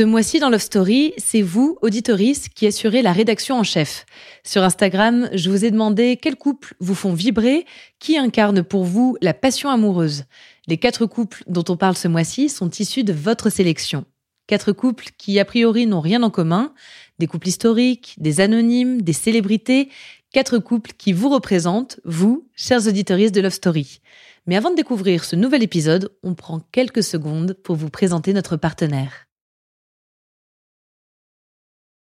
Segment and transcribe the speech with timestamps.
[0.00, 4.06] Ce mois-ci dans Love Story, c'est vous, auditoris, qui assurez la rédaction en chef.
[4.44, 7.66] Sur Instagram, je vous ai demandé quels couples vous font vibrer,
[7.98, 10.24] qui incarne pour vous la passion amoureuse.
[10.68, 14.06] Les quatre couples dont on parle ce mois-ci sont issus de votre sélection.
[14.46, 16.72] Quatre couples qui, a priori, n'ont rien en commun.
[17.18, 19.90] Des couples historiques, des anonymes, des célébrités.
[20.32, 24.00] Quatre couples qui vous représentent, vous, chers auditoristes de Love Story.
[24.46, 28.56] Mais avant de découvrir ce nouvel épisode, on prend quelques secondes pour vous présenter notre
[28.56, 29.26] partenaire.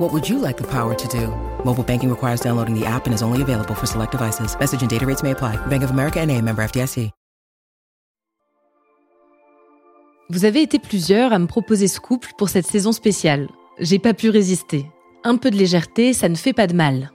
[0.00, 1.28] What would you like the power to do?
[1.64, 4.56] Mobile banking requires downloading the app and is only available for select devices.
[4.58, 5.56] Message and data rates may apply.
[5.68, 7.10] Bank of America and a member FDIC.
[10.30, 13.46] Vous avez été plusieurs à me proposer ce couple pour cette saison spéciale.
[13.78, 14.86] J'ai pas pu résister.
[15.22, 17.12] Un peu de légèreté, ça ne fait pas de mal.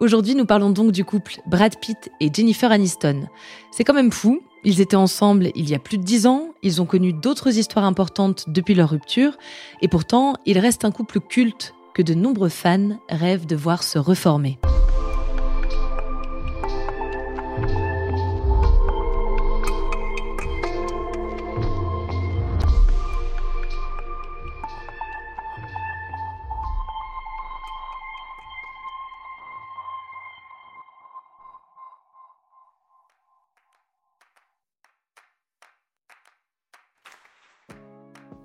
[0.00, 3.28] Aujourd'hui, nous parlons donc du couple Brad Pitt et Jennifer Aniston.
[3.70, 4.40] C'est quand même fou.
[4.64, 7.84] Ils étaient ensemble il y a plus de dix ans, ils ont connu d'autres histoires
[7.84, 9.38] importantes depuis leur rupture,
[9.82, 13.98] et pourtant, il reste un couple culte que de nombreux fans rêvent de voir se
[13.98, 14.60] reformer.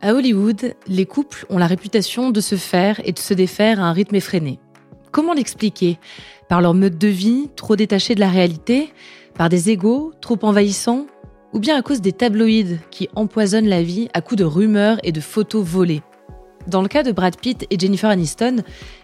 [0.06, 3.84] À Hollywood, les couples ont la réputation de se faire et de se défaire à
[3.84, 4.60] un rythme effréné.
[5.14, 5.98] Comment l'expliquer?
[6.50, 8.92] Par leur mode de vie trop détaché de la réalité?
[9.34, 11.08] Par des égaux trop envahissants?
[11.54, 15.14] Ou bien à cause des tabloïds qui empoisonnent la vie à coups de rumeurs et
[15.14, 16.02] de photos volées?
[16.68, 18.58] Dans le cas de Brad Pitt et Jennifer Aniston,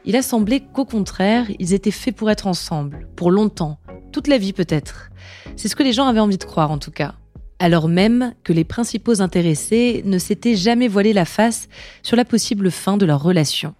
[0.03, 3.79] il a semblé qu'au contraire, ils étaient faits pour être ensemble, pour longtemps,
[4.11, 5.11] toute la vie peut-être.
[5.55, 7.13] C'est ce que les gens avaient envie de croire en tout cas
[7.59, 11.67] alors même que les principaux intéressés ne s'étaient jamais voilé la face
[12.03, 13.75] sur la possible fin de leur relation.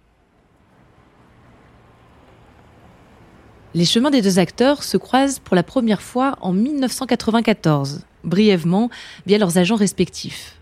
[3.72, 8.90] Les chemins des deux acteurs se croisent pour la première fois en 1994, brièvement
[9.26, 10.60] via leurs agents respectifs.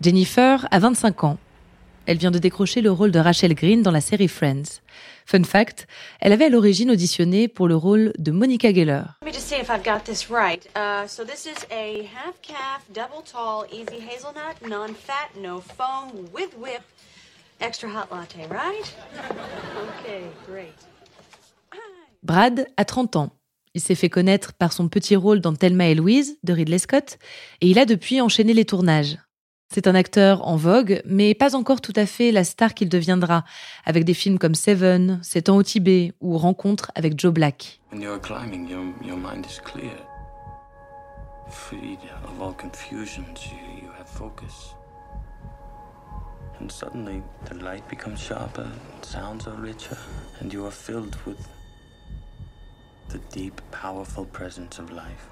[0.00, 1.38] Jennifer a 25 ans.
[2.08, 4.80] Elle vient de décrocher le rôle de Rachel Green dans la série Friends.
[5.26, 5.86] Fun fact,
[6.20, 9.02] elle avait à l'origine auditionné pour le rôle de Monica Geller.
[9.20, 10.66] Let me just see if I've got this right.
[11.06, 16.80] So this is a half calf, double tall, easy hazelnut, non-fat, no foam, with whip,
[17.60, 18.96] extra hot latte, right?
[20.00, 20.72] Okay, great.
[22.22, 23.32] Brad a 30 ans.
[23.74, 27.18] Il s'est fait connaître par son petit rôle dans Thelma et Louise de Ridley Scott
[27.60, 29.18] et il a depuis enchaîné les tournages.
[29.70, 33.44] C'est un acteur en vogue, mais pas encore tout à fait la star qu'il deviendra,
[33.84, 37.80] avec des films comme Seven, Sept ans au Tibet ou Rencontre avec Joe Black.
[37.92, 39.92] When you're climbing, your, mind is clear.
[41.70, 42.08] You, you.
[46.60, 48.66] And suddenly, the light becomes sharper,
[49.02, 49.96] sounds are richer,
[50.40, 51.38] and you are filled with
[53.10, 55.28] the deep, powerful presence of life.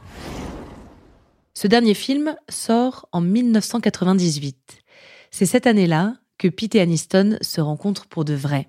[1.59, 4.83] Ce dernier film sort en 1998.
[5.31, 8.69] C'est cette année-là que Pete et Aniston se rencontrent pour de vrai.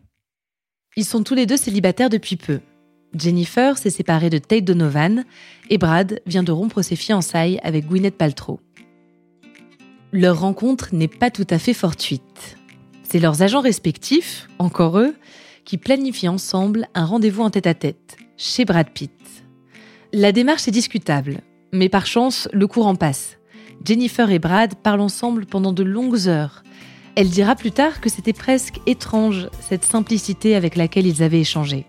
[0.96, 2.62] Ils sont tous les deux célibataires depuis peu.
[3.14, 5.26] Jennifer s'est séparée de Tate Donovan
[5.70, 8.62] et Brad vient de rompre ses fiançailles avec Gwyneth Paltrow.
[10.14, 12.58] Leur rencontre n'est pas tout à fait fortuite.
[13.04, 15.14] C'est leurs agents respectifs, encore eux,
[15.66, 19.12] qui planifient ensemble un rendez-vous en tête-à-tête, chez Brad Pitt.
[20.14, 21.42] La démarche est discutable,
[21.72, 23.38] mais par chance, le courant passe.
[23.84, 26.64] Jennifer et Brad parlent ensemble pendant de longues heures.
[27.16, 31.86] Elle dira plus tard que c'était presque étrange, cette simplicité avec laquelle ils avaient échangé.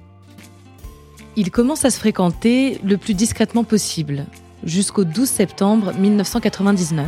[1.36, 4.26] Ils commencent à se fréquenter le plus discrètement possible,
[4.64, 7.06] jusqu'au 12 septembre 1999.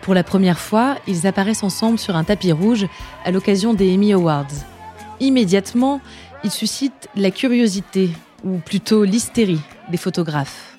[0.00, 2.86] Pour la première fois, ils apparaissent ensemble sur un tapis rouge
[3.24, 4.46] à l'occasion des Emmy Awards.
[5.20, 6.00] Immédiatement,
[6.44, 8.10] ils suscitent la curiosité,
[8.44, 9.60] ou plutôt l'hystérie
[9.90, 10.76] des photographes.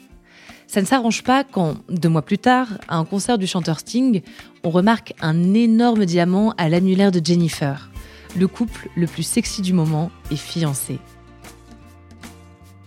[0.68, 4.22] Ça ne s'arrange pas quand, deux mois plus tard, à un concert du chanteur Sting,
[4.64, 7.92] on remarque un énorme diamant à l'annulaire de Jennifer.
[8.36, 11.00] Le couple le plus sexy du moment est fiancé.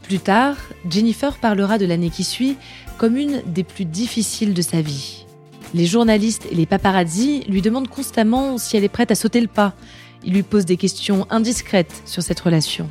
[0.03, 0.57] Plus tard,
[0.89, 2.57] Jennifer parlera de l'année qui suit
[2.99, 5.27] comme une des plus difficiles de sa vie.
[5.75, 9.49] Les journalistes et les paparazzi lui demandent constamment si elle est prête à sauter le
[9.49, 9.75] pas.
[10.25, 12.91] Ils lui posent des questions indiscrètes sur cette relation.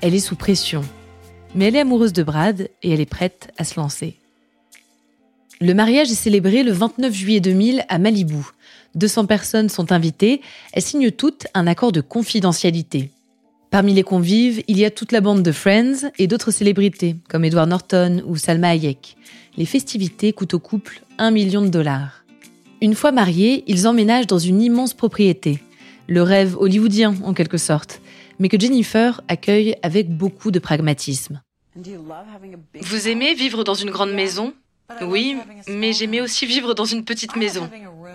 [0.00, 0.82] Elle est sous pression.
[1.54, 4.16] Mais elle est amoureuse de Brad et elle est prête à se lancer.
[5.60, 8.42] Le mariage est célébré le 29 juillet 2000 à Malibu.
[8.96, 10.40] 200 personnes sont invitées.
[10.72, 13.10] Elles signent toutes un accord de confidentialité.
[13.70, 17.44] Parmi les convives, il y a toute la bande de Friends et d'autres célébrités, comme
[17.44, 19.16] Edward Norton ou Salma Hayek.
[19.56, 22.24] Les festivités coûtent au couple un million de dollars.
[22.82, 25.60] Une fois mariés, ils emménagent dans une immense propriété.
[26.08, 28.00] Le rêve hollywoodien, en quelque sorte,
[28.38, 31.40] mais que Jennifer accueille avec beaucoup de pragmatisme.
[31.76, 34.54] Vous aimez vivre dans une grande maison?
[35.00, 37.70] Oui, mais j'aimais aussi vivre dans une petite maison.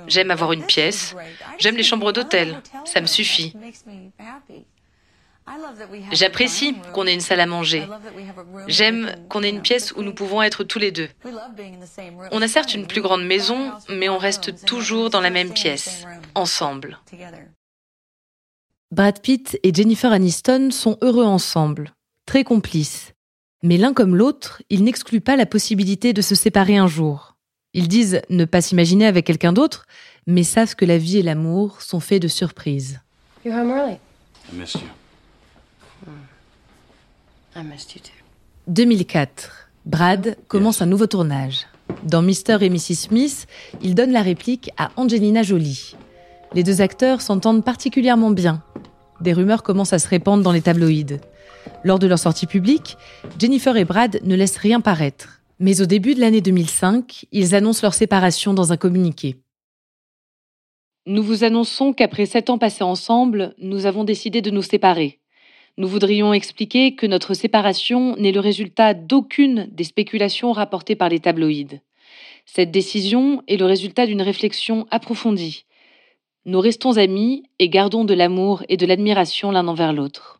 [0.07, 1.15] J'aime avoir une pièce.
[1.57, 2.61] J'aime les chambres d'hôtel.
[2.85, 3.53] Ça me suffit.
[6.11, 7.87] J'apprécie qu'on ait une salle à manger.
[8.67, 11.09] J'aime qu'on ait une pièce où nous pouvons être tous les deux.
[12.31, 16.05] On a certes une plus grande maison, mais on reste toujours dans la même pièce,
[16.35, 16.99] ensemble.
[18.91, 21.93] Brad Pitt et Jennifer Aniston sont heureux ensemble,
[22.25, 23.13] très complices.
[23.61, 27.35] Mais l'un comme l'autre, ils n'excluent pas la possibilité de se séparer un jour.
[27.73, 29.85] Ils disent ne pas s'imaginer avec quelqu'un d'autre,
[30.27, 32.99] mais savent que la vie et l'amour sont faits de surprises.
[38.67, 39.69] 2004.
[39.85, 41.67] Brad commence un nouveau tournage.
[42.03, 42.57] Dans Mr.
[42.61, 42.95] et Mrs.
[42.95, 43.47] Smith,
[43.81, 45.95] il donne la réplique à Angelina Jolie.
[46.53, 48.63] Les deux acteurs s'entendent particulièrement bien.
[49.21, 51.19] Des rumeurs commencent à se répandre dans les tabloïds.
[51.83, 52.97] Lors de leur sortie publique,
[53.39, 55.41] Jennifer et Brad ne laissent rien paraître.
[55.59, 59.37] Mais au début de l'année 2005, ils annoncent leur séparation dans un communiqué.
[61.05, 65.19] Nous vous annonçons qu'après sept ans passés ensemble, nous avons décidé de nous séparer.
[65.77, 71.19] Nous voudrions expliquer que notre séparation n'est le résultat d'aucune des spéculations rapportées par les
[71.19, 71.79] tabloïds.
[72.45, 75.65] Cette décision est le résultat d'une réflexion approfondie.
[76.45, 80.38] Nous restons amis et gardons de l'amour et de l'admiration l'un envers l'autre.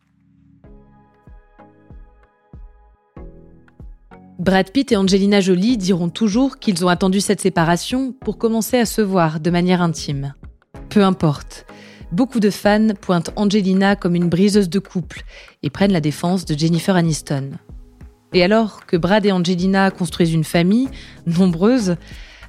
[4.40, 8.86] Brad Pitt et Angelina Jolie diront toujours qu'ils ont attendu cette séparation pour commencer à
[8.86, 10.34] se voir de manière intime.
[10.88, 11.66] Peu importe,
[12.14, 15.24] beaucoup de fans pointent Angelina comme une briseuse de couple
[15.62, 17.52] et prennent la défense de Jennifer Aniston.
[18.32, 20.88] Et alors que Brad et Angelina construisent une famille,
[21.26, 21.98] nombreuse,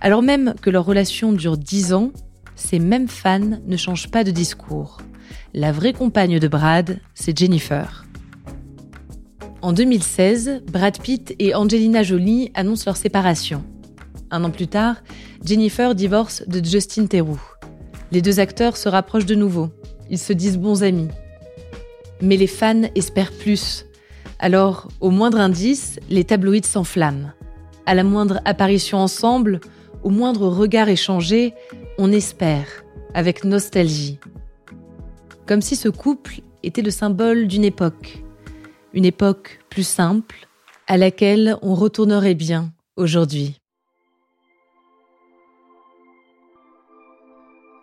[0.01, 2.13] alors même que leur relation dure dix ans,
[2.55, 4.99] ces mêmes fans ne changent pas de discours.
[5.55, 8.05] La vraie compagne de Brad, c'est Jennifer.
[9.63, 13.63] En 2016, Brad Pitt et Angelina Jolie annoncent leur séparation.
[14.31, 14.97] Un an plus tard,
[15.45, 17.41] Jennifer divorce de Justin Theroux.
[18.11, 19.69] Les deux acteurs se rapprochent de nouveau.
[20.09, 21.09] Ils se disent bons amis.
[22.23, 23.85] Mais les fans espèrent plus.
[24.39, 27.33] Alors, au moindre indice, les tabloïds s'enflamment.
[27.85, 29.61] À la moindre apparition ensemble,
[30.03, 31.53] au moindre regard échangé,
[31.99, 32.67] on espère,
[33.13, 34.19] avec nostalgie.
[35.47, 38.23] Comme si ce couple était le symbole d'une époque.
[38.93, 40.49] Une époque plus simple,
[40.87, 43.61] à laquelle on retournerait bien aujourd'hui.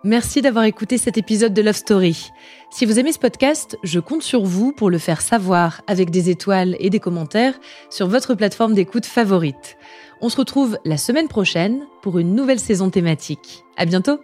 [0.03, 2.29] Merci d'avoir écouté cet épisode de Love Story.
[2.71, 6.29] Si vous aimez ce podcast, je compte sur vous pour le faire savoir avec des
[6.29, 7.59] étoiles et des commentaires
[7.89, 9.77] sur votre plateforme d'écoute favorite.
[10.21, 13.63] On se retrouve la semaine prochaine pour une nouvelle saison thématique.
[13.75, 14.19] À bientôt!